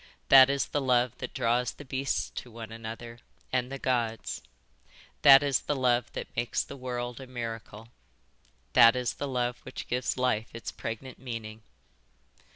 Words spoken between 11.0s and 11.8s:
meaning.